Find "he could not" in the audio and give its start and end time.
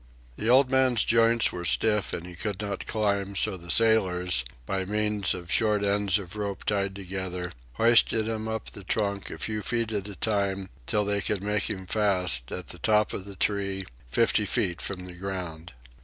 2.25-2.87